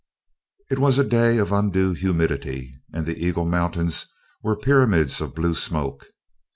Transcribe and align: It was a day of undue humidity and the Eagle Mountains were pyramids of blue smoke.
It 0.71 0.79
was 0.79 0.97
a 0.97 1.03
day 1.03 1.37
of 1.37 1.51
undue 1.51 1.93
humidity 1.93 2.73
and 2.91 3.05
the 3.05 3.23
Eagle 3.23 3.45
Mountains 3.45 4.07
were 4.41 4.55
pyramids 4.55 5.21
of 5.21 5.35
blue 5.35 5.53
smoke. 5.53 6.07